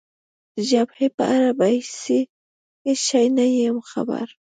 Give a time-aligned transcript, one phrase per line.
[0.55, 4.27] د جبهې په اړه په هېڅ شي نه یم خبر.